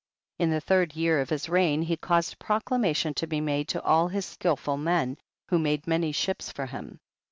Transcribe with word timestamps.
9. 0.39 0.45
In 0.45 0.49
the 0.49 0.59
third 0.59 0.95
year 0.95 1.19
of 1.21 1.29
his 1.29 1.47
reign 1.47 1.83
he 1.83 1.95
caused 1.95 2.33
a 2.33 2.37
proclamation 2.37 3.13
to 3.13 3.27
be 3.27 3.39
made 3.39 3.67
to 3.67 3.81
all 3.83 4.07
his 4.07 4.25
skilful 4.25 4.75
men, 4.75 5.15
who 5.49 5.59
made 5.59 5.85
many 5.85 6.11
ships 6.11 6.51
for 6.51 6.65
him. 6.65 6.99